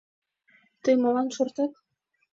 Тый 0.83 0.95
молан 1.01 1.27
шортат? 1.35 1.71